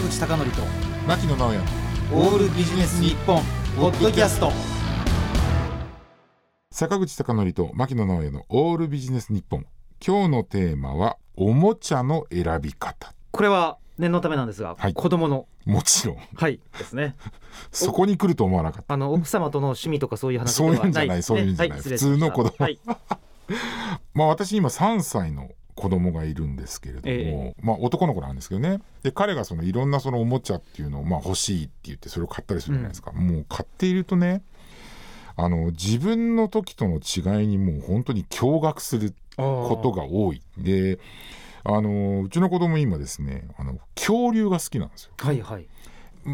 [0.00, 0.62] 坂口孝則と
[1.06, 1.58] 牧野直哉。
[2.14, 3.42] オールビジネス日本
[3.76, 4.50] ポッドキャスト。
[6.70, 9.66] 坂口孝則と牧野直哉のオールビジネス日本。
[10.04, 13.12] 今日のテーマはおもちゃの選び方。
[13.30, 14.94] これは念のためなんですが、はい。
[14.94, 16.16] 子供のもちろん。
[16.34, 17.14] はいですね。
[17.70, 18.94] そこに来ると思わなかった。
[18.94, 21.76] あの奥様との趣味とかそういう話ではそういうんじゃないねそういうんじゃない。
[21.76, 22.26] は失礼しました。
[22.26, 22.64] 普通の子供。
[22.64, 22.80] はい。
[24.14, 28.80] まあ私今3歳の子供がいるんですけれども、えまあ男の子なんですけどね。
[29.02, 34.42] で彼がそのいろんなそのおもちゃっていうのをまあ欲しいって言ってそれを買ったりするじゃないですか、もう買っているとね
[35.36, 40.42] あの自分の時との違いにもう本当に驚愕することが多い。
[40.58, 40.98] で
[41.64, 45.12] あのうちの子供今ですねあの恐竜が好きなんですよ。
[45.18, 45.66] はいはい。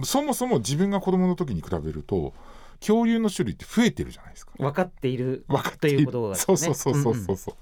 [0.02, 2.34] そもそも自分が子供の時に比べると
[2.80, 4.52] 恐竜の種類って増えてるじゃないですか。
[4.58, 6.34] 分かっている分かってということがね。
[6.36, 7.54] そうそうそうそうそう、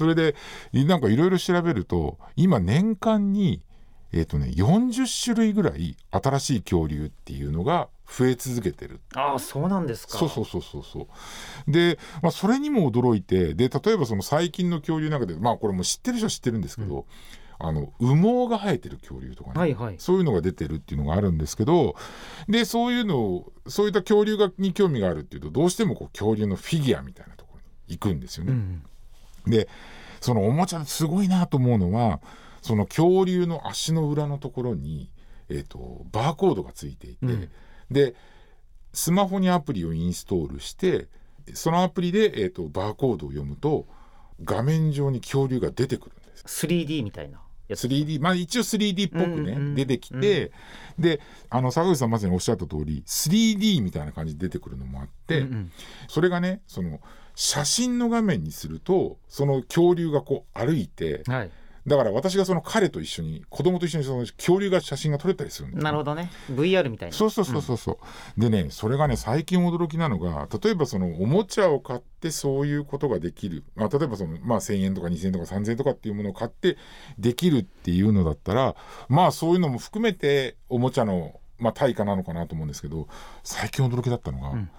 [0.00, 0.34] それで
[0.72, 3.60] いなんかいろいろ調べると今年間に
[4.12, 9.00] えっ、とね40種類ぐらい新しい恐竜っていうのが増え続けてる。
[9.14, 10.16] ああそうなんですか。
[10.16, 11.06] そうそうそうそうそ
[11.68, 11.70] う。
[11.70, 17.04] で、まあ、それにも驚いてで例えばその最近の恐竜の中でまあこれも知ってる人は知ってるんですけど、
[17.58, 19.96] あの羽毛が生えてる恐竜とかね、はいはい。
[19.98, 21.94] そういうのが出てるっていうのがあるんですけど
[22.48, 28.52] でそういうのをそういった恐竜がに興味があるっていうとどうしてもこう恐竜のフィギュアみたいなところに行くんですよね。
[28.52, 28.82] うん
[29.46, 29.68] で
[30.20, 32.20] そのおもちゃですごいなと思うのは
[32.62, 35.10] その恐竜の足の裏のところに、
[35.48, 37.50] えー、とバーコードがついていて、うん。
[37.90, 38.14] で
[38.92, 41.08] スマホにアプリをインストールして
[41.54, 43.86] そのアプリで、えー、とバーコードを読むと
[44.42, 46.66] 画面上に恐竜が出てくるんです。
[46.66, 47.86] 3D みたいなやつ。
[47.86, 50.52] 3D まあ一応 3D っぽくね、うんうん出てきて、
[50.98, 55.72] であの坂口さんまさにおっしゃった通り 3D みたいな感じで出てくるのもあって、うんうん。
[56.08, 57.00] それがねその
[57.40, 61.50] 写真の画面にするとその恐竜がこう歩いてはい。
[61.86, 66.30] だから私がその彼と一緒に子供と一緒にその恐竜が写真が撮れたりするんなるほどね。
[66.50, 67.16] VR みたいな。
[67.16, 67.98] そうそうそうそうそ
[68.36, 76.76] う、でねそれがね最近驚きなのが例えばそのおもちゃを買ってそういうことができる、まあ、例えばその、まあ、1,000円とか2,000円とか3,000円とかっていうものを買って
[77.18, 78.76] できるっていうのだったら
[79.08, 83.08] まあそういうのも含めておもちゃの、まあ、対価なのかなと思うんですけど
[83.42, 84.70] 最近驚きだったのが、ん。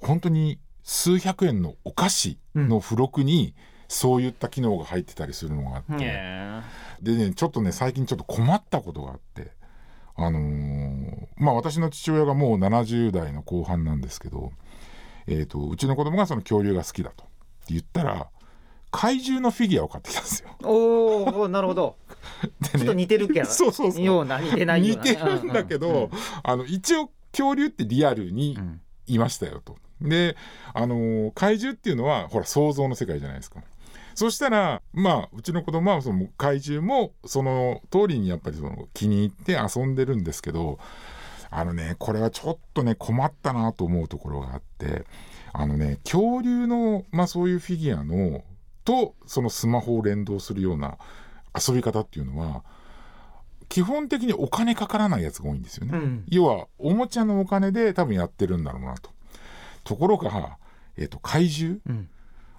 [0.00, 3.54] 本当に数百円のお菓子の付録に
[3.88, 6.62] そういった機能が入ってたりするのがあって、へ
[7.02, 9.50] でねちょっとね最近ちょっと困ったことがあって。
[10.18, 14.52] あのーまあ私の父親がもう70代の後半なんですけど、
[15.26, 17.26] えー、とうちの子供がその恐竜が好きだと
[17.68, 18.28] 言ったら
[18.90, 20.48] 怪獣のフィギュアを買ってきたんですよ。
[20.60, 21.96] ーおーなるほど。
[22.72, 24.02] でちょっと似てるけどそうそうそう。
[24.02, 26.10] ような似てないよう似なてるんだけど、
[26.42, 28.80] あの一応恐竜ってリアルにうんうん。
[29.08, 29.76] いましたよと。
[30.00, 30.36] で、
[30.74, 33.60] あのー怪獣っていうのはほら想像の世界じゃないですか。
[34.14, 40.78] そしたらまあうちの子供はその怪獣もその通りにやっぱりその気に入って遊んでるんですけど
[41.50, 45.04] あのねこれはちょっとね困ったなと思うところがあって
[45.52, 48.42] あのね恐竜のまあそういうフィギュアの
[48.86, 50.96] とそのスマホを連動するような
[51.54, 52.62] 遊び方っていうのは
[53.68, 55.98] 基本的にお金かからないやつが多いんですよね。
[55.98, 59.10] うん要はおもちゃのお金で多分やってるんだろうなと。
[59.86, 60.58] ところが、
[60.98, 61.80] えっと怪獣？
[61.88, 62.08] うん。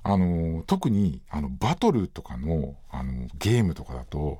[0.03, 4.39] あの特にあのバトルとかのあのゲームとかだと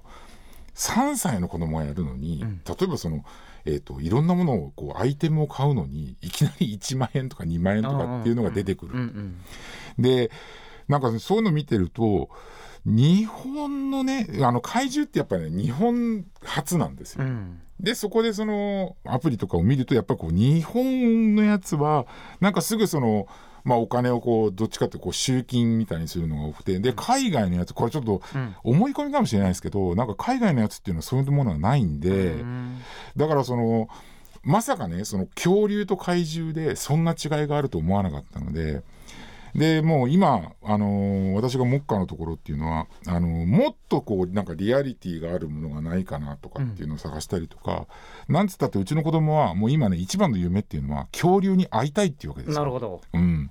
[0.76, 2.62] 3歳の子供がやるのに、うん。
[2.66, 3.26] 例えばその、
[3.66, 8.94] えー、といろんなものをこうアイテムを買うのにいきなり1万円とか2万円とかっていうのが出てくる。
[10.00, 10.32] で
[10.88, 12.30] なんかそういうの見てると
[12.88, 17.26] 日本のねあの怪獣ってやっぱりね日本初なんですよ。
[17.26, 22.08] うんでそこでそのアプリとかを見るとやっぱりこう日本のやつは
[22.40, 23.28] なんかすぐその、
[23.64, 32.82] まあ、お金をこうどっちかってこう集金みたいにするのが多くてで海外のやつこれちょっとうん思い込みかもしれないですけどなんか海外のやつっていうのはそういうものはないんで、うん
[33.16, 33.90] だからその
[34.42, 38.82] まさかねその恐竜と怪獣でそんな違いがあると思わなかったので。
[39.58, 47.88] でもう今、あのー私が目下のところっていうのはあのーもっとこうなんかリアリティがあるものがないかなとかっていうのを探したりとか、
[48.30, 52.60] なんつったってうちの子供はもう今ね一番の夢っていうのは恐竜に会いたいっていうわけですよ。
[52.60, 53.02] なるほど。
[53.14, 53.50] うん、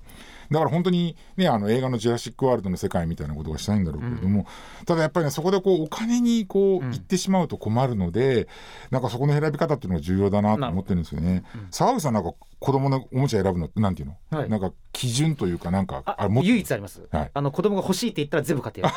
[0.51, 4.45] だから本当にねあの映画の「ジュラシック・ワールド」の世界みたいなことがしたいんだろうけれども、
[4.85, 6.97] ただやっぱりねそこでこうお金にこううん。
[6.97, 8.47] 行ってしまうと困るので、
[8.91, 11.43] なんかそこの選び方っていうのが重要だなと思ってるんですよね。
[11.71, 14.49] 沢口さんなんか子供のおもちゃ選ぶのってなんていうの、はい。
[14.49, 17.31] なんか基準というかなんかあれ唯一あります、はい。
[17.33, 18.93] あの子供が欲しいって言ったら全部買ってやる。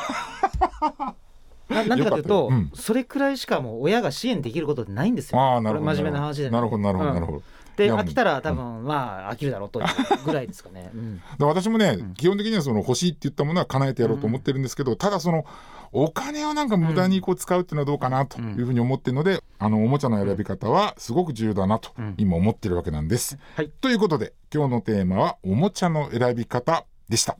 [1.75, 2.71] ななんでかというと、うん。
[2.73, 5.39] それくらいしかもう親が支援できることってないんですよ。
[5.39, 7.15] ああなるほど真面目な話でなるほどなるほどうん。
[7.15, 7.43] なるほど、でい
[7.77, 9.87] や飽きたら多分まあ飽きるだろうという
[10.25, 10.91] ぐらいですかね。
[10.93, 11.21] うん。
[11.37, 12.13] で私もね、ん。
[12.13, 15.45] 基本的にはその欲しいって言ったものは叶えてやろうと思ってるんですけど、ただその
[15.91, 22.15] お金をなんか無駄にこう使うっていうのはどうかなというふうに思ってるので、あのおもちゃの選び方はすごく重要だなとうん。
[22.17, 23.37] 今思ってるわけなんです。
[23.55, 23.69] はい。
[23.81, 27.37] ということで今日のテーマはおもちゃの選び方でした。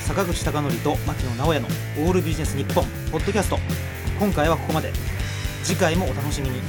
[0.00, 1.66] 坂口孝則と牧野直哉の
[2.06, 3.58] オールビジネス日本ポッドキャスト。
[4.18, 4.92] 今回はここまで。
[5.66, 6.60] 次回もお楽しみに